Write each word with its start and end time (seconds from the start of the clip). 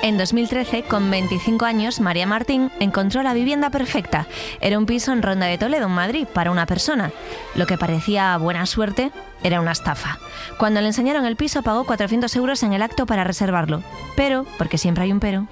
En 0.00 0.16
2013, 0.16 0.84
con 0.84 1.10
25 1.10 1.64
años, 1.64 1.98
María 2.00 2.24
Martín 2.24 2.70
encontró 2.78 3.24
la 3.24 3.34
vivienda 3.34 3.70
perfecta. 3.70 4.26
Era 4.60 4.78
un 4.78 4.86
piso 4.86 5.12
en 5.12 5.22
Ronda 5.22 5.46
de 5.46 5.58
Toledo, 5.58 5.86
en 5.86 5.92
Madrid, 5.92 6.26
para 6.32 6.52
una 6.52 6.66
persona. 6.66 7.10
Lo 7.56 7.66
que 7.66 7.76
parecía 7.76 8.36
buena 8.36 8.64
suerte 8.66 9.10
era 9.42 9.60
una 9.60 9.72
estafa. 9.72 10.18
Cuando 10.56 10.80
le 10.80 10.86
enseñaron 10.86 11.26
el 11.26 11.34
piso, 11.34 11.62
pagó 11.62 11.84
400 11.84 12.34
euros 12.36 12.62
en 12.62 12.74
el 12.74 12.82
acto 12.82 13.06
para 13.06 13.24
reservarlo. 13.24 13.82
Pero, 14.14 14.46
porque 14.56 14.78
siempre 14.78 15.02
hay 15.04 15.12
un 15.12 15.20
pero, 15.20 15.48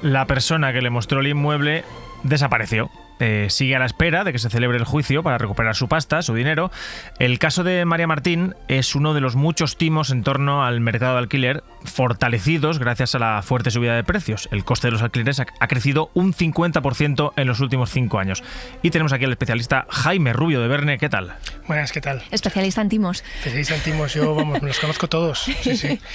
La 0.00 0.26
persona 0.26 0.72
que 0.72 0.80
le 0.80 0.90
mostró 0.90 1.20
el 1.20 1.26
inmueble 1.26 1.84
desapareció. 2.22 2.90
Eh, 3.20 3.46
sigue 3.50 3.76
a 3.76 3.78
la 3.78 3.86
espera 3.86 4.24
de 4.24 4.32
que 4.32 4.38
se 4.38 4.50
celebre 4.50 4.78
el 4.78 4.84
juicio 4.84 5.22
para 5.22 5.38
recuperar 5.38 5.74
su 5.74 5.88
pasta, 5.88 6.22
su 6.22 6.34
dinero. 6.34 6.70
El 7.18 7.38
caso 7.38 7.64
de 7.64 7.84
María 7.84 8.06
Martín 8.06 8.54
es 8.68 8.94
uno 8.94 9.14
de 9.14 9.20
los 9.20 9.36
muchos 9.36 9.76
timos 9.76 10.10
en 10.10 10.22
torno 10.22 10.64
al 10.64 10.80
mercado 10.80 11.14
de 11.14 11.18
alquiler 11.20 11.64
fortalecidos 11.84 12.78
gracias 12.78 13.14
a 13.14 13.18
la 13.18 13.42
fuerte 13.42 13.70
subida 13.70 13.94
de 13.94 14.04
precios. 14.04 14.48
El 14.52 14.64
coste 14.64 14.88
de 14.88 14.92
los 14.92 15.02
alquileres 15.02 15.40
ha, 15.40 15.46
ha 15.60 15.68
crecido 15.68 16.10
un 16.14 16.34
50% 16.34 17.32
en 17.36 17.46
los 17.46 17.60
últimos 17.60 17.90
cinco 17.90 18.18
años. 18.18 18.42
Y 18.82 18.90
tenemos 18.90 19.12
aquí 19.12 19.24
al 19.24 19.32
especialista 19.32 19.86
Jaime 19.88 20.32
Rubio 20.32 20.60
de 20.60 20.68
Verne. 20.68 20.98
¿Qué 20.98 21.08
tal? 21.08 21.36
Buenas, 21.66 21.92
¿qué 21.92 22.00
tal? 22.00 22.22
especialista 22.30 22.80
en 22.80 22.88
timos. 22.88 23.24
Especialista 23.38 23.74
en 23.74 23.80
timos, 23.82 24.14
yo, 24.14 24.34
vamos, 24.34 24.62
me 24.62 24.68
los 24.68 24.78
conozco 24.78 25.08
todos. 25.08 25.40
Sí, 25.62 25.76
sí. 25.76 26.00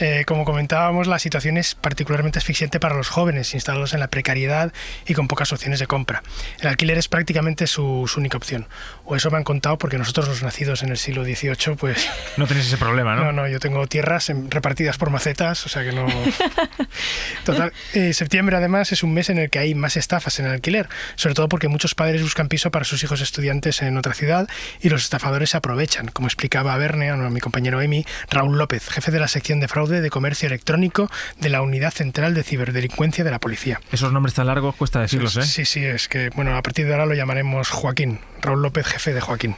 Eh, 0.00 0.24
como 0.26 0.44
comentábamos, 0.44 1.06
la 1.06 1.20
situación 1.20 1.58
es 1.58 1.76
particularmente 1.76 2.38
asfixiante 2.38 2.80
para 2.80 2.96
los 2.96 3.08
jóvenes, 3.08 3.54
instalados 3.54 3.94
en 3.94 4.00
la 4.00 4.08
precariedad 4.08 4.72
y 5.06 5.14
con 5.14 5.28
pocas 5.28 5.52
opciones 5.52 5.78
de 5.78 5.86
compra. 5.86 6.24
El 6.60 6.68
alquiler 6.68 6.98
es 6.98 7.08
prácticamente 7.08 7.66
su, 7.66 8.04
su 8.12 8.20
única 8.20 8.36
opción. 8.36 8.66
O 9.04 9.16
eso 9.16 9.30
me 9.30 9.36
han 9.38 9.44
contado 9.44 9.78
porque 9.78 9.98
nosotros, 9.98 10.28
los 10.28 10.42
nacidos 10.42 10.82
en 10.82 10.90
el 10.90 10.98
siglo 10.98 11.24
XVIII, 11.24 11.76
pues... 11.78 12.08
No 12.36 12.46
tenéis 12.46 12.66
ese 12.66 12.76
problema, 12.78 13.14
¿no? 13.14 13.24
No, 13.26 13.32
no, 13.32 13.48
yo 13.48 13.60
tengo 13.60 13.86
tierras 13.86 14.30
en- 14.30 14.50
repartidas 14.50 14.96
por 14.98 15.10
macetas, 15.10 15.64
o 15.66 15.68
sea 15.68 15.82
que 15.82 15.92
no... 15.92 16.06
Total, 17.44 17.72
eh, 17.94 18.12
septiembre 18.14 18.56
además 18.56 18.92
es 18.92 19.02
un 19.02 19.12
mes 19.14 19.30
en 19.30 19.38
el 19.38 19.50
que 19.50 19.58
hay 19.58 19.74
más 19.74 19.96
estafas 19.96 20.38
en 20.38 20.46
el 20.46 20.52
alquiler, 20.52 20.88
sobre 21.16 21.34
todo 21.34 21.48
porque 21.48 21.68
muchos 21.68 21.94
padres 21.94 22.22
buscan 22.22 22.48
piso 22.48 22.70
para 22.70 22.84
sus 22.84 23.02
hijos 23.02 23.20
estudiantes 23.20 23.82
en 23.82 23.96
otra 23.96 24.14
ciudad 24.14 24.48
y 24.80 24.88
los 24.88 25.02
estafadores 25.02 25.50
se 25.50 25.56
aprovechan, 25.56 26.08
como 26.08 26.28
explicaba 26.28 26.76
Verne, 26.76 27.10
a 27.10 27.16
mi 27.16 27.40
compañero 27.40 27.80
Emi, 27.80 28.04
Raúl 28.30 28.56
López, 28.58 28.88
jefe 28.88 29.10
de 29.10 29.20
la 29.20 29.28
sección 29.28 29.60
de 29.60 29.68
fraude 29.68 30.00
de 30.00 30.10
comercio 30.10 30.46
electrónico 30.46 31.10
de 31.38 31.48
la 31.48 31.62
Unidad 31.62 31.92
Central 31.92 32.34
de 32.34 32.42
Ciberdelincuencia 32.42 33.24
de 33.24 33.30
la 33.30 33.38
Policía. 33.38 33.80
Esos 33.90 34.12
nombres 34.12 34.34
tan 34.34 34.46
largos 34.46 34.74
cuesta 34.76 35.00
decirlos, 35.00 35.36
¿eh? 35.36 35.42
Sí, 35.42 35.64
sí, 35.64 35.84
es 35.84 36.08
que, 36.08 36.30
bueno, 36.34 36.56
a 36.56 36.62
partir 36.62 36.86
de 36.86 36.92
ahora 36.92 37.06
lo 37.06 37.14
llamaremos 37.14 37.70
Joaquín. 37.70 38.18
Raúl 38.40 38.60
López, 38.62 38.86
jefe 38.86 39.14
de 39.14 39.20
Joaquín. 39.20 39.54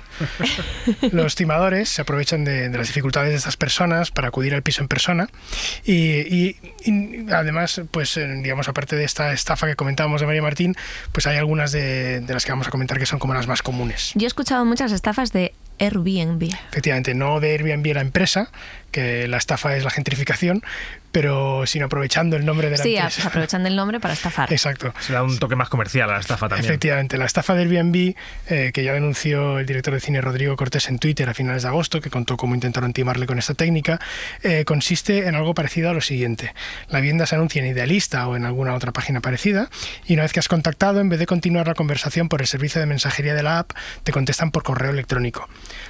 Los 1.13 1.35
timadores 1.37 1.89
se 1.89 2.03
aprovechan 2.03 2.45
de, 2.45 2.69
de 2.69 2.79
las 2.79 2.87
dificultades 2.89 3.31
de 3.31 3.37
estas 3.37 3.57
personas 3.57 4.11
para 4.11 4.29
acudir 4.29 4.55
al 4.55 4.63
piso 4.63 4.83
en 4.83 4.89
persona 4.89 5.29
y, 5.85 5.95
y- 6.21 6.57
y 6.85 7.27
además, 7.33 7.81
pues, 7.91 8.17
eh, 8.19 8.27
digamos, 8.43 8.69
aparte 8.69 8.95
de 8.97 9.05
esta 9.05 9.33
estafa 9.33 9.67
que 9.67 9.75
comentábamos 9.77 10.21
de 10.21 10.27
María 10.27 10.43
Martín, 10.43 10.75
pues 11.13 11.27
hay 11.27 11.39
algunas 11.39 11.73
de, 11.73 12.21
de 12.21 12.35
las 12.35 12.45
que 12.45 12.53
vamos 12.53 12.67
a 12.69 12.71
comentar 12.71 12.99
que 12.99 13.07
son 13.07 13.19
como 13.19 13.33
las 13.35 13.47
más 13.47 13.63
comunes. 13.63 14.13
Yo 14.15 14.25
he 14.25 14.29
escuchado 14.29 14.65
muchas 14.67 14.93
estafas 14.93 15.33
de 15.33 15.55
Airbnb. 15.79 16.51
Efectivamente, 16.71 17.15
no 17.15 17.41
de 17.41 17.53
Airbnb 17.53 17.95
la 17.95 18.01
empresa, 18.03 18.51
que 18.95 19.27
la 19.27 19.39
estafa 19.39 19.77
es 19.77 19.83
la 19.83 19.91
gentrificación, 19.91 20.63
pero 21.11 21.67
sino 21.67 21.87
aprovechando 21.87 22.37
el 22.37 22.45
nombre 22.45 22.71
de 22.71 22.77
la 22.77 22.83
Sí, 22.83 22.97
empresa. 22.97 23.17
pues 23.23 23.27
aprovechan 23.27 23.63
del 23.65 23.75
nombre 23.77 23.99
para 24.01 24.15
estafar. 24.15 24.53
Exacto. 24.53 24.95
Se 25.01 25.13
da 25.13 25.23
un 25.23 25.39
toque 25.39 25.57
más 25.57 25.69
comercial 25.69 26.11
a 26.11 26.15
la 26.15 26.21
estafa 26.21 26.49
también. 26.49 26.65
Efectivamente, 26.65 27.19
la 27.19 27.25
estafa 27.25 27.55
de 27.55 27.63
Airbnb, 27.63 28.15
eh, 28.49 28.71
que 28.73 28.85
ya 28.85 28.93
denunció 28.93 29.59
el 29.59 29.67
director 29.67 29.93
de 29.95 30.01
cine 30.01 30.21
Rodrigo 30.21 30.55
Cortés 30.57 30.89
en 30.89 30.99
Twitter 30.99 31.29
a 31.29 31.35
finales 31.35 31.63
de 31.63 31.69
agosto, 31.69 32.01
que 32.01 32.11
contó 32.11 32.37
cómo 32.37 32.55
intentaron 32.55 32.93
timarle 32.93 33.27
con 33.27 33.39
esta 33.39 33.55
técnica, 33.55 34.01
eh, 34.43 34.65
consiste 34.65 35.27
en 35.29 35.35
algo 35.35 35.55
parecido 35.55 35.91
a 35.91 35.93
lo 35.93 36.01
siguiente. 36.01 36.55
La 36.89 37.01
vivienda 37.01 37.27
se 37.27 37.35
anuncia 37.35 37.61
en 37.63 37.69
Idealista 37.69 38.27
o 38.29 38.37
en 38.37 38.45
alguna 38.45 38.75
otra 38.75 38.93
página 38.93 39.21
parecida, 39.21 39.71
y 40.07 40.15
una 40.15 40.23
vez 40.23 40.33
que 40.33 40.41
has 40.41 40.49
contactado, 40.49 41.01
en 41.01 41.09
vez 41.09 41.19
de 41.19 41.27
continuar 41.27 41.67
la 41.67 41.75
conversación 41.75 42.29
por 42.29 42.41
el 42.41 42.47
servicio 42.47 42.81
de 42.81 42.87
mensajería 42.87 43.35
de 43.35 43.43
la 43.43 43.59
app, 43.61 43.71
te 44.05 44.13
contestan 44.13 44.51
por 44.51 44.63
correo 44.63 44.91
electrónico. 44.91 45.49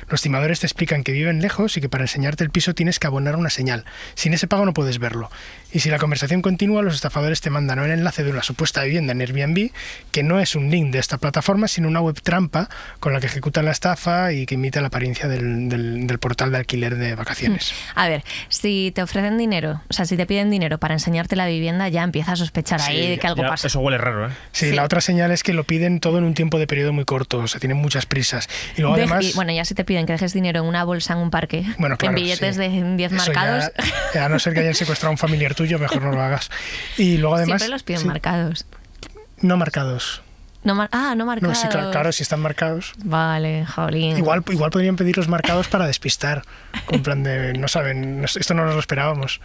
Los 0.09 0.23
timadores 0.23 0.61
te 0.61 0.67
explican 0.67 1.03
que 1.03 1.13
viven 1.13 1.41
lejos 1.41 1.77
y 1.77 1.81
que 1.81 1.89
para 1.89 2.05
enseñarte 2.05 2.45
el 2.45 2.51
piso 2.51 2.75
tienes 2.75 2.94
que 2.99 3.07
abonar 3.07 3.37
una 3.37 3.51
señal. 3.51 3.85
Sin 4.15 4.35
ese 4.35 4.47
pago 4.47 4.65
no 4.65 4.75
puedes 4.75 4.99
verlo. 4.99 5.31
Y 5.73 5.81
si 5.81 5.91
la 5.91 5.99
conversación 5.99 6.41
continúa, 6.41 6.83
los 6.83 6.95
estafadores 6.95 7.41
te 7.41 7.51
mandan 7.51 7.81
un 7.81 7.91
enlace 7.91 8.23
de 8.23 8.31
una 8.31 8.45
supuesta 8.45 8.85
vivienda 8.85 9.11
en 9.13 9.21
Airbnb, 9.21 9.71
que 10.13 10.23
no 10.23 10.39
es 10.39 10.55
un 10.55 10.71
link 10.71 10.93
de 10.93 11.01
esta 11.01 11.19
plataforma, 11.19 11.67
sino 11.67 11.89
una 11.89 12.01
web 12.01 12.21
trampa 12.23 12.69
con 13.01 13.13
la 13.13 13.19
que 13.21 13.27
ejecutan 13.27 13.65
la 13.65 13.73
estafa 13.73 14.33
y 14.33 14.47
que 14.47 14.55
imita 14.55 14.81
la 14.81 14.87
apariencia 14.87 15.27
del, 15.27 15.69
del- 15.69 16.07
del 16.07 16.19
portal 16.21 16.53
de 16.53 16.59
alquiler 16.59 16.95
de 16.97 17.17
vacaciones. 17.17 17.73
A 17.97 18.09
ver, 18.09 18.23
si 18.49 18.93
te 18.95 19.03
ofrecen 19.03 19.37
dinero, 19.37 19.83
o 19.89 19.93
sea, 19.93 20.05
si 20.05 20.17
te 20.17 20.27
piden 20.27 20.49
dinero 20.49 20.79
para 20.79 20.95
enseñarte 20.95 21.35
la 21.35 21.47
vivienda, 21.49 21.89
ya 21.89 22.05
empieza 22.05 22.33
a 22.33 22.37
sospechar 22.37 22.81
ahí 22.81 23.09
de 23.09 23.19
que 23.19 23.27
algo 23.27 23.43
Ya, 23.43 23.49
pasa. 23.49 23.67
Eso 23.67 23.81
huele 23.81 23.99
raro, 23.99 24.29
¿eh? 24.29 24.33
Sí, 24.53 24.69
Sí. 24.71 24.77
la 24.77 24.85
otra 24.85 25.01
señal 25.01 25.33
es 25.33 25.43
que 25.43 25.53
lo 25.55 25.65
piden 25.65 25.99
todo 25.99 26.19
en 26.19 26.25
un 26.25 26.35
tiempo 26.35 26.61
de 26.61 26.69
periodo 26.69 26.93
muy 26.93 27.05
corto, 27.05 27.39
o 27.39 27.49
sea, 27.49 27.59
tienen 27.59 27.79
muchas 27.79 28.07
prisas. 28.07 28.49
Y 28.77 28.83
luego 28.83 28.95
además... 28.95 29.25
y, 29.25 29.33
bueno, 29.33 29.53
ya 29.53 29.65
si 29.65 29.75
te 29.75 29.85
piden 29.85 30.07
que 30.07 30.13
dejes 30.13 30.33
dinero 30.33 30.61
en 30.61 30.67
una 30.67 30.85
bolsa 30.85 31.15
en 31.15 31.19
un 31.19 31.31
parque, 31.31 31.65
Bueno, 31.79 31.97
claro, 31.97 32.17
en 32.17 32.23
billetes 32.23 32.55
sí. 32.55 32.61
de 32.61 32.71
10 32.97 33.13
Eso 33.13 33.25
marcados, 33.27 33.73
ya- 34.15 34.25
a 34.27 34.29
no 34.29 34.39
ser 34.39 34.55
que 34.55 34.61
hayan 34.61 34.75
secuestrado 34.75 35.11
a 35.11 35.13
un 35.13 35.19
familiar 35.19 35.55
tuyo, 35.55 35.79
mejor 35.79 36.03
no 36.03 36.13
lo 36.13 36.21
hagas. 36.23 36.51
Y 36.99 37.19
luego 37.19 37.37
además... 37.37 37.61
siempre 37.61 37.69
los 37.73 37.83
piden 37.83 38.03
sí, 38.03 38.07
marcados. 38.07 38.67
No 39.41 39.57
marcados. 39.57 40.23
No 40.65 40.75
mar- 40.75 40.89
ah, 40.93 41.11
no 41.11 41.17
No, 41.17 41.27
marcados. 41.27 41.59
sí, 41.59 41.69
claro, 41.69 41.91
claro, 41.91 42.11
si 42.13 42.23
están 42.23 42.41
marcados. 42.41 42.95
Vale, 43.05 43.67
jolín. 43.67 44.17
Igual, 44.17 44.43
igual 44.51 44.71
podrían 44.71 44.97
pedirlos 44.97 45.29
marcados 45.29 45.69
para 45.69 45.87
despistar. 45.87 46.43
Con 46.87 47.03
plan 47.03 47.23
de, 47.23 47.53
no 47.53 47.69
saben, 47.69 48.25
esto 48.25 48.55
no 48.55 48.65
nos 48.65 48.75
lo 48.75 48.81
esperábamos. 48.81 49.41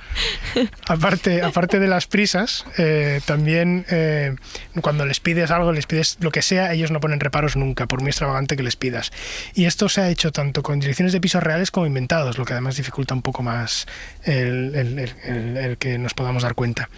Aparte, 0.88 1.42
aparte 1.44 1.80
de 1.80 1.88
las 1.88 2.08
prisas, 2.08 2.66
eh, 2.78 3.22
también 3.26 3.86
eh, 3.90 4.36
cuando 4.82 5.06
les 5.06 5.20
pides 5.20 5.52
algo, 5.52 5.72
les 5.72 5.86
pides 5.86 6.18
lo 6.22 6.32
que 6.32 6.42
sea, 6.42 6.74
ellos 6.74 6.92
no 6.92 7.00
ponen 7.00 7.20
reparos 7.20 7.56
nunca, 7.56 7.86
por 7.86 8.02
muy 8.02 8.10
extravagante 8.10 8.56
que 8.56 8.64
les 8.64 8.76
pidas. 8.76 9.12
Y 9.54 9.66
esto 9.66 9.90
se 9.90 10.02
ha 10.02 10.10
hecho 10.10 10.32
tanto 10.32 10.64
con 10.64 10.80
direcciones 10.80 11.14
de 11.14 11.22
pisos 11.22 11.44
reales 11.44 11.70
como 11.72 11.86
inventados, 11.86 12.38
lo 12.38 12.46
que 12.46 12.54
además 12.54 12.78
dificulta 12.78 13.14
un 13.14 13.22
poco 13.22 13.44
más 13.44 13.88
el, 14.24 14.74
el- 14.76 15.00
el- 15.00 15.16
el- 15.24 15.58
el 15.58 15.78
que 15.78 15.98
nos 15.98 16.14
podamos 16.14 16.44
dar 16.44 16.56
cuenta. 16.56 16.90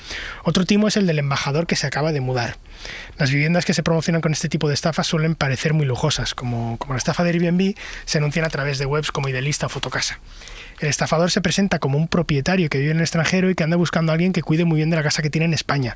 Otro 0.43 0.65
timo 0.65 0.87
es 0.87 0.95
el 0.97 1.07
del 1.07 1.19
embajador 1.19 1.67
que 1.67 1.75
se 1.75 1.87
acaba 1.87 2.11
de 2.11 2.21
mudar. 2.21 2.55
Las 3.17 3.31
viviendas 3.31 3.65
que 3.65 3.73
se 3.73 3.83
promocionan 3.83 4.21
con 4.21 4.33
este 4.33 4.49
tipo 4.49 4.67
de 4.67 4.73
estafas 4.73 5.07
suelen 5.07 5.35
parecer 5.35 5.73
muy 5.73 5.85
lujosas, 5.85 6.33
como, 6.33 6.77
como 6.77 6.93
la 6.93 6.97
estafa 6.97 7.23
de 7.23 7.31
Airbnb, 7.31 7.75
se 8.05 8.17
anuncian 8.17 8.45
a 8.45 8.49
través 8.49 8.79
de 8.79 8.85
webs 8.85 9.11
como 9.11 9.29
Idealista 9.29 9.67
o 9.67 9.69
Fotocasa. 9.69 10.19
El 10.79 10.89
estafador 10.89 11.29
se 11.29 11.41
presenta 11.41 11.79
como 11.79 11.97
un 11.97 12.07
propietario 12.07 12.69
que 12.69 12.79
vive 12.79 12.91
en 12.91 12.97
el 12.97 13.03
extranjero 13.03 13.49
y 13.49 13.55
que 13.55 13.63
anda 13.63 13.77
buscando 13.77 14.11
a 14.11 14.13
alguien 14.13 14.33
que 14.33 14.41
cuide 14.41 14.65
muy 14.65 14.77
bien 14.77 14.89
de 14.89 14.95
la 14.95 15.03
casa 15.03 15.21
que 15.21 15.29
tiene 15.29 15.45
en 15.45 15.53
España. 15.53 15.95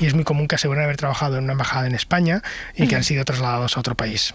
Y 0.00 0.06
es 0.06 0.14
muy 0.14 0.24
común 0.24 0.48
que 0.48 0.56
aseguren 0.56 0.82
haber 0.82 0.96
trabajado 0.96 1.38
en 1.38 1.44
una 1.44 1.52
embajada 1.52 1.86
en 1.86 1.94
España 1.94 2.42
y 2.74 2.88
que 2.88 2.96
han 2.96 3.04
sido 3.04 3.24
trasladados 3.24 3.76
a 3.76 3.80
otro 3.80 3.94
país. 3.94 4.34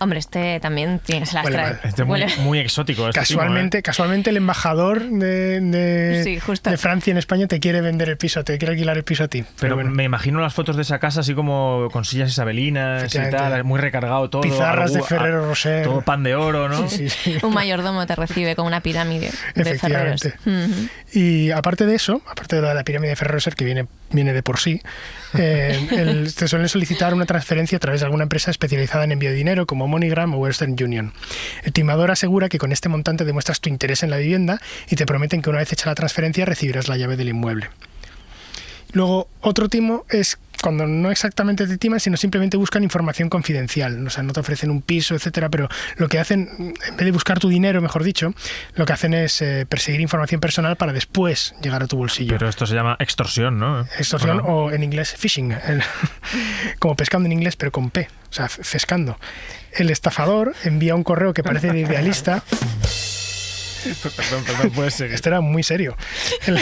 Hombre, 0.00 0.18
este 0.18 0.60
también 0.60 1.00
tiene, 1.04 1.24
se 1.26 1.34
las 1.34 1.44
Huele 1.44 1.56
trae. 1.56 1.70
mal. 1.70 1.80
Este 1.84 2.02
es 2.02 2.08
muy, 2.08 2.20
Huele- 2.20 2.36
muy 2.38 2.58
exótico. 2.58 3.08
Este 3.08 3.20
Casualmente, 3.20 3.82
casualmente 3.82 4.30
el 4.30 4.36
embajador 4.36 5.02
de, 5.08 5.60
de- 5.60 6.22
Sí, 6.24 6.40
justo. 6.40 6.70
de 6.70 6.76
Francia 6.76 7.10
en 7.10 7.18
España 7.18 7.46
te 7.46 7.60
quiere 7.60 7.80
vender 7.80 8.08
el 8.08 8.16
piso, 8.16 8.42
te 8.44 8.58
quiere 8.58 8.72
alquilar 8.72 8.96
el 8.96 9.04
piso 9.04 9.24
a 9.24 9.28
ti. 9.28 9.42
Pero 9.42 9.54
Pero 9.60 9.74
bueno, 9.76 9.90
me 9.90 10.04
imagino 10.04 10.40
las 10.40 10.52
fotos 10.54 10.76
de 10.76 10.82
esa 10.82 10.98
casa 10.98 11.20
así 11.20 11.34
como 11.34 11.88
con 11.92 12.04
sillas 12.04 12.28
isabelinas 12.30 13.14
y 13.14 13.18
tal, 13.30 13.64
muy 13.64 13.80
recargado 13.80 14.28
todo. 14.30 14.42
Pizarras 14.42 14.92
de 14.92 15.02
Ferrero 15.02 15.46
Rocher. 15.46 15.84
Todo 15.84 16.02
pan 16.02 16.22
de 16.22 16.34
oro, 16.34 16.68
¿no? 16.68 16.88
sí, 16.88 17.08
sí. 17.08 17.36
Un 17.42 17.54
mayordomo 17.54 18.06
te 18.06 18.14
recibe 18.16 18.54
con 18.56 18.66
una 18.66 18.80
pirámide 18.80 19.30
de 19.54 19.76
ferreros. 19.76 20.24
Efectivamente. 20.24 20.34
Ujú. 20.46 20.88
Y 21.12 21.50
aparte 21.52 21.86
de 21.86 21.94
eso, 21.94 22.20
aparte 22.28 22.60
de 22.60 22.74
la 22.74 22.82
pirámide 22.84 23.10
de 23.10 23.16
Ferrero 23.16 23.34
Rocher, 23.34 23.54
que 23.54 23.64
viene, 23.64 23.86
viene 24.14 24.32
de 24.32 24.42
por 24.42 24.58
sí, 24.58 24.80
eh, 25.36 25.88
el- 25.92 26.34
te 26.34 26.48
suelen 26.48 26.68
solicitar 26.68 27.12
una 27.12 27.26
transferencia 27.26 27.76
a 27.76 27.80
través 27.80 28.00
de 28.00 28.06
alguna 28.06 28.22
empresa 28.22 28.50
especializada 28.50 29.04
en 29.04 29.12
envío 29.12 29.30
de 29.30 29.36
dinero, 29.36 29.66
como 29.66 29.86
MoneyGram 29.88 30.34
o 30.34 30.38
Western 30.38 30.74
Union. 30.82 31.12
El 31.64 31.72
timador 31.72 32.10
asegura 32.10 32.48
que 32.48 32.58
con 32.58 32.72
este 32.72 32.88
montante 32.88 33.24
demuestras 33.24 33.60
tu 33.60 33.68
interés 33.68 34.02
en 34.02 34.10
la 34.10 34.16
vivienda 34.16 34.60
y 34.88 34.96
te 34.96 35.04
prometen 35.06 35.42
que 35.42 35.50
una 35.50 35.58
vez 35.58 35.72
hecha 35.72 35.88
la 35.88 35.94
transferencia 35.94 36.44
recibirás 36.46 36.88
la 36.88 36.96
llave 36.96 37.16
del 37.16 37.28
inmueble. 37.28 37.68
Luego, 38.92 39.28
otro 39.40 39.68
timo 39.68 40.04
es 40.08 40.38
cuando 40.64 40.86
no 40.86 41.10
exactamente 41.10 41.66
te 41.66 41.76
timan, 41.76 42.00
sino 42.00 42.16
simplemente 42.16 42.56
buscan 42.56 42.82
información 42.82 43.28
confidencial. 43.28 44.06
O 44.06 44.08
sea, 44.08 44.22
no 44.22 44.32
te 44.32 44.40
ofrecen 44.40 44.70
un 44.70 44.80
piso, 44.80 45.14
etcétera, 45.14 45.50
pero 45.50 45.68
lo 45.98 46.08
que 46.08 46.18
hacen, 46.18 46.48
en 46.58 46.96
vez 46.96 47.04
de 47.04 47.10
buscar 47.10 47.38
tu 47.38 47.50
dinero, 47.50 47.82
mejor 47.82 48.02
dicho, 48.02 48.32
lo 48.74 48.86
que 48.86 48.94
hacen 48.94 49.12
es 49.12 49.42
eh, 49.42 49.66
perseguir 49.68 50.00
información 50.00 50.40
personal 50.40 50.76
para 50.76 50.94
después 50.94 51.54
llegar 51.60 51.82
a 51.82 51.86
tu 51.86 51.98
bolsillo. 51.98 52.32
Pero 52.32 52.48
esto 52.48 52.64
se 52.64 52.74
llama 52.74 52.96
extorsión, 52.98 53.58
¿no? 53.58 53.82
Extorsión 53.98 54.40
o, 54.42 54.70
en 54.70 54.82
inglés 54.82 55.14
phishing, 55.18 55.54
como 56.78 56.96
pescando 56.96 57.26
en 57.26 57.32
inglés, 57.32 57.56
pero 57.56 57.70
con 57.70 57.90
P, 57.90 58.08
o 58.30 58.32
sea, 58.32 58.48
fescando. 58.48 59.18
El 59.70 59.90
estafador 59.90 60.54
envía 60.64 60.94
un 60.94 61.04
correo 61.04 61.34
que 61.34 61.42
parece 61.42 61.72
de 61.72 61.80
idealista. 61.80 62.42
perdón, 64.16 64.44
perdón, 64.44 64.70
puedes 64.70 64.94
seguir. 64.94 65.14
Esto 65.14 65.28
era 65.28 65.40
muy 65.40 65.62
serio. 65.62 65.96
El, 66.46 66.58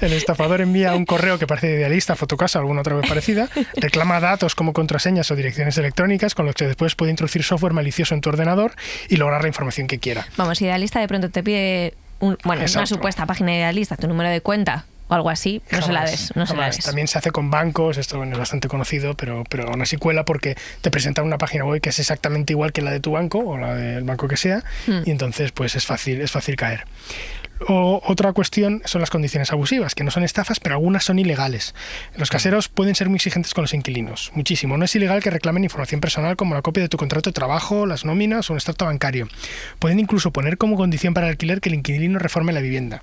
el, 0.00 0.12
estafador 0.12 0.60
envía 0.60 0.94
un 0.94 1.04
correo 1.04 1.38
que 1.38 1.46
parece 1.46 1.72
idealista, 1.72 2.16
fotocasa 2.16 2.58
o 2.58 2.62
alguna 2.62 2.80
otra 2.80 2.96
vez 2.96 3.08
parecida, 3.08 3.48
reclama 3.76 4.20
datos 4.20 4.54
como 4.54 4.72
contraseñas 4.72 5.30
o 5.30 5.36
direcciones 5.36 5.76
electrónicas 5.78 6.34
con 6.34 6.46
los 6.46 6.54
que 6.54 6.66
después 6.66 6.94
puede 6.94 7.10
introducir 7.10 7.42
software 7.42 7.72
malicioso 7.72 8.14
en 8.14 8.20
tu 8.20 8.28
ordenador 8.28 8.72
y 9.08 9.16
lograr 9.16 9.42
la 9.42 9.48
información 9.48 9.86
que 9.86 9.98
quiera. 9.98 10.26
Vamos, 10.36 10.60
idealista 10.62 11.00
de 11.00 11.08
pronto 11.08 11.30
te 11.30 11.42
pide 11.42 11.94
un, 12.20 12.36
bueno, 12.44 12.64
una 12.74 12.86
supuesta 12.86 13.26
página 13.26 13.54
idealista, 13.54 13.96
tu 13.96 14.08
número 14.08 14.30
de 14.30 14.40
cuenta 14.40 14.86
o 15.10 15.14
algo 15.14 15.28
así, 15.28 15.60
no 15.72 15.82
se 15.82 15.92
la 15.92 16.04
des. 16.04 16.34
No 16.36 16.46
se 16.46 16.56
la 16.56 16.66
des. 16.66 16.78
También 16.78 17.08
se 17.08 17.18
hace 17.18 17.32
con 17.32 17.50
bancos, 17.50 17.98
esto 17.98 18.22
es 18.22 18.38
bastante 18.38 18.68
conocido, 18.68 19.14
pero, 19.14 19.42
pero 19.48 19.68
aún 19.68 19.82
así 19.82 19.96
cuela 19.96 20.24
porque 20.24 20.56
te 20.80 20.90
presentan 20.90 21.24
una 21.24 21.36
página 21.36 21.64
web 21.64 21.80
que 21.80 21.90
es 21.90 21.98
exactamente 21.98 22.52
igual 22.52 22.72
que 22.72 22.80
la 22.80 22.92
de 22.92 23.00
tu 23.00 23.12
banco 23.12 23.40
o 23.40 23.58
la 23.58 23.74
del 23.74 24.04
banco 24.04 24.28
que 24.28 24.36
sea, 24.36 24.62
hmm. 24.86 25.02
y 25.06 25.10
entonces 25.10 25.50
pues 25.50 25.74
es 25.74 25.84
fácil, 25.84 26.20
es 26.20 26.30
fácil 26.30 26.54
caer. 26.54 26.84
O, 27.68 28.00
otra 28.06 28.32
cuestión 28.32 28.82
son 28.86 29.00
las 29.00 29.10
condiciones 29.10 29.52
abusivas, 29.52 29.94
que 29.94 30.04
no 30.04 30.10
son 30.10 30.22
estafas, 30.22 30.60
pero 30.60 30.76
algunas 30.76 31.04
son 31.04 31.18
ilegales. 31.18 31.74
Los 32.16 32.30
caseros 32.30 32.68
pueden 32.68 32.94
ser 32.94 33.08
muy 33.08 33.16
exigentes 33.16 33.52
con 33.52 33.62
los 33.62 33.74
inquilinos, 33.74 34.30
muchísimo. 34.34 34.78
No 34.78 34.84
es 34.84 34.94
ilegal 34.94 35.22
que 35.22 35.28
reclamen 35.28 35.64
información 35.64 36.00
personal 36.00 36.36
como 36.36 36.54
la 36.54 36.62
copia 36.62 36.84
de 36.84 36.88
tu 36.88 36.96
contrato 36.96 37.30
de 37.30 37.34
trabajo, 37.34 37.84
las 37.84 38.04
nóminas 38.04 38.48
o 38.48 38.54
un 38.54 38.58
extracto 38.58 38.86
bancario. 38.86 39.28
Pueden 39.78 39.98
incluso 39.98 40.30
poner 40.30 40.56
como 40.56 40.76
condición 40.76 41.12
para 41.12 41.26
el 41.26 41.32
alquiler 41.32 41.60
que 41.60 41.68
el 41.68 41.74
inquilino 41.74 42.18
reforme 42.18 42.52
la 42.52 42.60
vivienda 42.60 43.02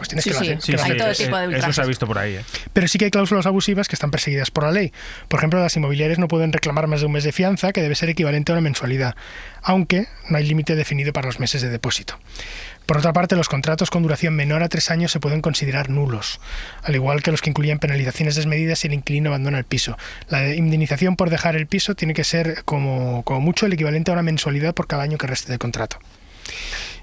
cuestiones 0.00 0.24
que, 0.24 0.30
Eso 0.30 1.72
se 1.72 1.82
ha 1.82 1.84
visto 1.84 2.06
por 2.06 2.18
ahí. 2.18 2.36
¿eh? 2.36 2.44
Pero 2.72 2.88
sí 2.88 2.98
que 2.98 3.04
hay 3.06 3.10
cláusulas 3.10 3.46
abusivas 3.46 3.86
que 3.86 3.94
están 3.94 4.10
perseguidas 4.10 4.50
por 4.50 4.64
la 4.64 4.72
ley. 4.72 4.92
Por 5.28 5.38
ejemplo, 5.38 5.60
las 5.60 5.76
inmobiliarias 5.76 6.18
no 6.18 6.26
pueden 6.26 6.52
reclamar 6.52 6.86
más 6.86 7.00
de 7.00 7.06
un 7.06 7.12
mes 7.12 7.24
de 7.24 7.32
fianza, 7.32 7.72
que 7.72 7.82
debe 7.82 7.94
ser 7.94 8.08
equivalente 8.08 8.52
a 8.52 8.54
una 8.54 8.62
mensualidad, 8.62 9.14
aunque 9.62 10.06
no 10.28 10.38
hay 10.38 10.46
límite 10.46 10.74
definido 10.74 11.12
para 11.12 11.26
los 11.26 11.38
meses 11.38 11.60
de 11.60 11.68
depósito. 11.68 12.18
Por 12.86 12.96
otra 12.96 13.12
parte, 13.12 13.36
los 13.36 13.48
contratos 13.48 13.90
con 13.90 14.02
duración 14.02 14.34
menor 14.34 14.62
a 14.62 14.68
tres 14.68 14.90
años 14.90 15.12
se 15.12 15.20
pueden 15.20 15.42
considerar 15.42 15.90
nulos, 15.90 16.40
al 16.82 16.94
igual 16.94 17.22
que 17.22 17.30
los 17.30 17.40
que 17.40 17.50
incluyen 17.50 17.78
penalizaciones 17.78 18.34
desmedidas 18.34 18.80
si 18.80 18.88
el 18.88 18.94
inquilino 18.94 19.28
abandona 19.28 19.58
el 19.58 19.64
piso. 19.64 19.96
La 20.28 20.54
indemnización 20.54 21.14
por 21.14 21.30
dejar 21.30 21.54
el 21.54 21.66
piso 21.66 21.94
tiene 21.94 22.14
que 22.14 22.24
ser 22.24 22.64
como, 22.64 23.22
como 23.22 23.40
mucho 23.40 23.66
el 23.66 23.74
equivalente 23.74 24.10
a 24.10 24.14
una 24.14 24.22
mensualidad 24.22 24.74
por 24.74 24.86
cada 24.86 25.02
año 25.02 25.18
que 25.18 25.26
reste 25.26 25.52
de 25.52 25.58
contrato. 25.58 25.98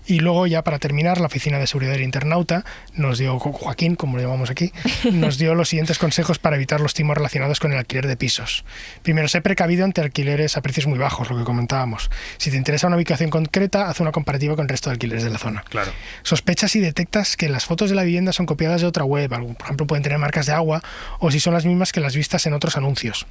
Y 0.08 0.20
luego 0.20 0.48
ya 0.48 0.64
para 0.64 0.80
terminar, 0.80 1.20
la 1.20 1.28
Oficina 1.28 1.60
de 1.60 1.68
Seguridad 1.68 1.92
del 1.92 2.02
Internauta 2.02 2.64
nos 2.94 3.18
dio, 3.18 3.38
Joaquín, 3.40 3.96
como 3.96 4.16
lo 4.16 4.24
llamamos 4.24 4.50
aquí, 4.50 4.72
nos 5.12 5.38
dio 5.38 5.54
los 5.54 5.68
siguientes 5.68 6.00
consejos 6.00 6.40
para 6.40 6.56
evitar 6.56 6.80
los 6.80 6.94
timos 6.94 7.18
relacionados 7.18 7.60
con 7.60 7.74
el 7.74 7.78
alquiler 7.78 8.08
de 8.08 8.16
pisos. 8.16 8.64
Primero, 9.04 9.28
sé 9.28 9.42
precavido 9.42 9.84
ante 9.84 10.00
alquileres 10.00 10.56
a 10.56 10.62
precios 10.62 10.88
muy 10.88 10.98
bajos, 10.98 11.30
lo 11.30 11.38
que 11.38 11.44
comentábamos. 11.44 12.10
Si 12.38 12.50
te 12.50 12.56
interesa 12.56 12.88
una 12.88 12.96
ubicación 12.96 13.30
concreta, 13.30 13.90
haz 13.90 14.00
una 14.00 14.14
comparativa 14.14 14.56
con 14.56 14.64
el 14.64 14.70
resto 14.70 14.90
de 14.90 14.94
alquileres 14.94 15.26
de 15.26 15.30
la 15.30 15.40
zona. 15.40 15.66
Claro. 15.70 15.92
Sospechas 16.24 16.76
y 16.78 16.80
detectas 16.80 17.36
que 17.36 17.50
las 17.50 17.66
fotos 17.66 17.90
de 17.90 17.98
la 17.98 18.04
vivienda 18.04 18.32
son 18.32 18.46
copiadas 18.46 18.80
de 18.80 18.88
otra 18.88 19.04
web, 19.04 19.30
por 19.30 19.66
ejemplo 19.66 19.88
pueden 19.88 20.04
tener 20.04 20.20
marcas 20.20 20.46
de 20.46 20.54
agua, 20.54 20.82
o 21.20 21.32
si 21.32 21.42
son 21.42 21.54
las 21.54 21.66
mismas 21.66 21.92
que 21.92 22.00
las 22.00 22.16
vistas 22.16 22.46
en 22.46 22.54
otros 22.54 22.78
anuncios. 22.78 23.28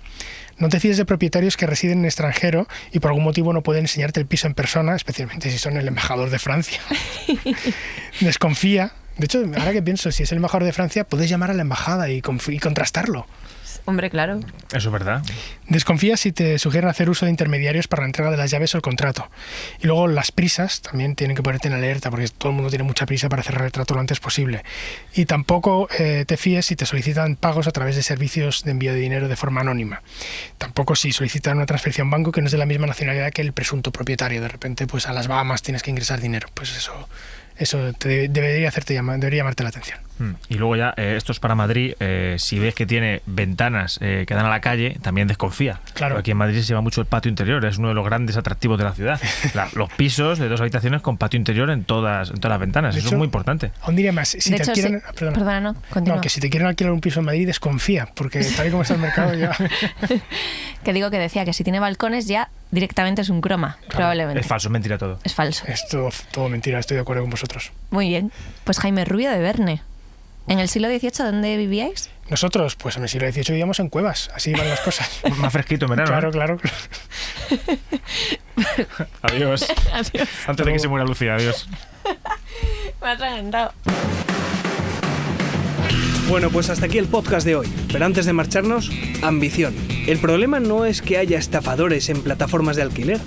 No 0.58 0.68
te 0.68 0.80
fíes 0.80 0.96
de 0.96 1.04
propietarios 1.04 1.56
que 1.56 1.66
residen 1.66 1.98
en 1.98 2.04
extranjero 2.06 2.66
y 2.92 3.00
por 3.00 3.10
algún 3.10 3.24
motivo 3.24 3.52
no 3.52 3.62
pueden 3.62 3.84
enseñarte 3.84 4.20
el 4.20 4.26
piso 4.26 4.46
en 4.46 4.54
persona, 4.54 4.96
especialmente 4.96 5.50
si 5.50 5.58
son 5.58 5.76
el 5.76 5.86
embajador 5.86 6.30
de 6.30 6.38
Francia. 6.38 6.80
Desconfía. 8.20 8.92
De 9.18 9.26
hecho, 9.26 9.44
ahora 9.58 9.72
que 9.72 9.82
pienso, 9.82 10.10
si 10.10 10.22
es 10.22 10.32
el 10.32 10.36
embajador 10.36 10.64
de 10.64 10.72
Francia, 10.72 11.04
puedes 11.04 11.28
llamar 11.28 11.50
a 11.50 11.54
la 11.54 11.62
embajada 11.62 12.08
y, 12.10 12.22
y 12.48 12.58
contrastarlo. 12.58 13.26
Hombre, 13.86 14.10
claro. 14.10 14.40
Eso 14.72 14.88
es 14.88 14.92
verdad. 14.92 15.22
Desconfía 15.68 16.16
si 16.16 16.32
te 16.32 16.58
sugieren 16.58 16.90
hacer 16.90 17.08
uso 17.08 17.24
de 17.24 17.30
intermediarios 17.30 17.86
para 17.86 18.02
la 18.02 18.06
entrega 18.06 18.32
de 18.32 18.36
las 18.36 18.50
llaves 18.50 18.74
o 18.74 18.78
el 18.78 18.82
contrato. 18.82 19.30
Y 19.80 19.86
luego 19.86 20.08
las 20.08 20.32
prisas 20.32 20.82
también 20.82 21.14
tienen 21.14 21.36
que 21.36 21.42
ponerte 21.42 21.68
en 21.68 21.74
alerta 21.74 22.10
porque 22.10 22.26
todo 22.28 22.50
el 22.50 22.56
mundo 22.56 22.68
tiene 22.68 22.82
mucha 22.82 23.06
prisa 23.06 23.28
para 23.28 23.44
cerrar 23.44 23.64
el 23.64 23.72
trato 23.72 23.94
lo 23.94 24.00
antes 24.00 24.18
posible. 24.18 24.64
Y 25.14 25.26
tampoco 25.26 25.88
eh, 25.98 26.24
te 26.26 26.36
fíes 26.36 26.66
si 26.66 26.74
te 26.74 26.84
solicitan 26.84 27.36
pagos 27.36 27.68
a 27.68 27.70
través 27.70 27.94
de 27.94 28.02
servicios 28.02 28.64
de 28.64 28.72
envío 28.72 28.92
de 28.92 28.98
dinero 28.98 29.28
de 29.28 29.36
forma 29.36 29.60
anónima. 29.60 30.02
Tampoco 30.58 30.96
si 30.96 31.12
solicitan 31.12 31.56
una 31.58 31.66
transferencia 31.66 32.02
a 32.02 32.06
un 32.06 32.10
banco 32.10 32.32
que 32.32 32.40
no 32.40 32.46
es 32.46 32.52
de 32.52 32.58
la 32.58 32.66
misma 32.66 32.88
nacionalidad 32.88 33.30
que 33.30 33.42
el 33.42 33.52
presunto 33.52 33.92
propietario. 33.92 34.42
De 34.42 34.48
repente, 34.48 34.88
pues 34.88 35.06
a 35.06 35.12
las 35.12 35.28
Bahamas 35.28 35.62
tienes 35.62 35.84
que 35.84 35.90
ingresar 35.90 36.20
dinero. 36.20 36.48
Pues 36.54 36.76
eso 36.76 37.08
eso 37.56 37.92
te 37.94 38.28
debería 38.28 38.68
hacerte 38.68 38.94
debería 38.94 39.38
llamarte 39.38 39.62
la 39.62 39.70
atención. 39.70 40.05
Hmm. 40.18 40.32
Y 40.48 40.54
luego 40.54 40.76
ya, 40.76 40.94
eh, 40.96 41.14
esto 41.16 41.32
es 41.32 41.40
para 41.40 41.54
Madrid, 41.54 41.94
eh, 42.00 42.36
si 42.38 42.58
ves 42.58 42.74
que 42.74 42.86
tiene 42.86 43.22
ventanas 43.26 43.98
eh, 44.00 44.24
que 44.26 44.34
dan 44.34 44.46
a 44.46 44.50
la 44.50 44.60
calle, 44.60 44.96
también 45.02 45.28
desconfía. 45.28 45.80
Claro. 45.94 46.18
aquí 46.18 46.30
en 46.30 46.36
Madrid 46.36 46.60
se 46.60 46.68
lleva 46.68 46.80
mucho 46.80 47.00
el 47.00 47.06
patio 47.06 47.28
interior, 47.28 47.64
es 47.64 47.78
uno 47.78 47.88
de 47.88 47.94
los 47.94 48.04
grandes 48.04 48.36
atractivos 48.36 48.78
de 48.78 48.84
la 48.84 48.92
ciudad. 48.92 49.20
los 49.74 49.92
pisos 49.92 50.38
de 50.38 50.48
dos 50.48 50.60
habitaciones 50.60 51.02
con 51.02 51.16
patio 51.18 51.38
interior 51.38 51.70
en 51.70 51.84
todas, 51.84 52.30
en 52.30 52.36
todas 52.36 52.54
las 52.54 52.60
ventanas, 52.60 52.96
eso 52.96 53.08
es 53.08 53.14
muy 53.14 53.26
importante. 53.26 53.72
Aún 53.82 53.96
diría 53.96 54.12
más, 54.12 54.28
si 54.28 54.50
te 54.50 54.72
quieren, 54.72 55.02
perdona, 55.14 55.60
no, 55.60 55.76
no, 56.04 56.20
que 56.20 56.28
si 56.28 56.40
te 56.40 56.50
quieren 56.50 56.68
alquilar 56.68 56.92
un 56.92 57.00
piso 57.00 57.20
en 57.20 57.26
Madrid, 57.26 57.46
desconfía, 57.46 58.08
porque 58.14 58.40
tal 58.56 58.68
y 58.68 58.70
como 58.70 58.82
está 58.82 58.94
el 58.94 59.00
mercado 59.00 59.34
ya... 59.34 59.52
que 60.84 60.92
digo 60.92 61.10
que 61.10 61.18
decía 61.18 61.44
que 61.44 61.52
si 61.52 61.64
tiene 61.64 61.80
balcones 61.80 62.26
ya 62.26 62.48
directamente 62.70 63.22
es 63.22 63.28
un 63.28 63.40
croma, 63.40 63.78
probablemente. 63.88 64.40
Es 64.40 64.46
falso, 64.46 64.68
es 64.68 64.72
mentira 64.72 64.98
todo. 64.98 65.18
Es 65.24 65.34
falso. 65.34 65.64
Es 65.66 65.86
todo, 65.88 66.10
todo 66.30 66.48
mentira, 66.48 66.78
estoy 66.78 66.96
de 66.96 67.00
acuerdo 67.00 67.22
con 67.22 67.30
vosotros. 67.30 67.72
Muy 67.90 68.08
bien. 68.08 68.32
Pues 68.64 68.78
Jaime 68.78 69.04
Rubio 69.04 69.30
de 69.30 69.38
Verne. 69.38 69.82
¿En 70.48 70.60
el 70.60 70.68
siglo 70.68 70.88
XVIII 70.88 71.10
dónde 71.18 71.56
vivíais? 71.56 72.08
Nosotros, 72.28 72.76
pues 72.76 72.96
en 72.96 73.02
el 73.02 73.08
siglo 73.08 73.30
XVIII 73.30 73.44
vivíamos 73.50 73.80
en 73.80 73.88
cuevas, 73.88 74.30
así 74.34 74.52
van 74.52 74.68
las 74.68 74.80
cosas. 74.80 75.08
Más 75.38 75.52
fresquito 75.52 75.86
en 75.86 75.90
verano. 75.90 76.08
Claro, 76.08 76.30
claro. 76.30 76.58
adiós. 79.22 79.66
adiós. 79.92 80.28
Antes 80.46 80.66
de 80.66 80.72
que 80.72 80.78
se 80.78 80.88
muera 80.88 81.04
Lucía, 81.04 81.34
adiós. 81.34 81.68
Me 83.02 83.08
has 83.08 83.18
reventado. 83.18 83.72
Bueno, 86.28 86.50
pues 86.50 86.70
hasta 86.70 86.86
aquí 86.86 86.98
el 86.98 87.06
podcast 87.06 87.46
de 87.46 87.54
hoy. 87.54 87.68
Pero 87.92 88.04
antes 88.04 88.26
de 88.26 88.32
marcharnos, 88.32 88.90
ambición. 89.22 89.74
El 90.06 90.18
problema 90.18 90.58
no 90.58 90.84
es 90.84 91.02
que 91.02 91.18
haya 91.18 91.38
estafadores 91.38 92.08
en 92.08 92.22
plataformas 92.22 92.74
de 92.74 92.82
alquiler. 92.82 93.20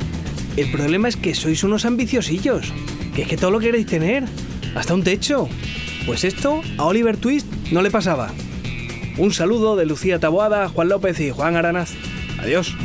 El 0.57 0.69
problema 0.71 1.07
es 1.07 1.16
que 1.16 1.33
sois 1.33 1.63
unos 1.63 1.86
ambiciosillos. 1.86 2.74
Que 3.16 3.21
es 3.21 3.27
que 3.30 3.38
todo 3.38 3.51
lo 3.51 3.60
queréis 3.60 3.86
tener. 3.86 4.25
Hasta 4.75 4.94
un 4.94 5.04
techo. 5.04 5.48
Pues 6.10 6.24
esto 6.24 6.64
a 6.80 6.86
Oliver 6.86 7.18
Twist 7.18 7.46
no 7.72 7.84
le 7.84 7.92
pasaba. 7.92 8.32
Un 9.20 9.32
saludo 9.32 9.76
de 9.76 9.86
Lucía 9.86 10.18
Taboada, 10.18 10.68
Juan 10.68 10.90
López 10.90 11.19
y 11.19 11.30
Juan 11.30 11.56
Aranaz. 11.56 11.94
Adiós. 12.40 12.76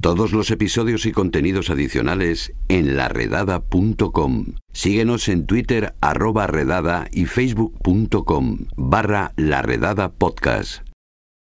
Todos 0.00 0.30
los 0.30 0.52
episodios 0.52 1.04
y 1.04 1.10
contenidos 1.10 1.68
adicionales 1.68 2.52
en 2.68 2.96
laredada.com. 2.96 4.54
Síguenos 4.72 5.26
en 5.26 5.46
Twitter 5.46 5.96
arroba 6.00 6.46
redada 6.46 7.08
y 7.10 7.26
facebook.com 7.26 8.68
barra 8.76 9.32
laredada 9.34 10.12
podcast. 10.12 10.87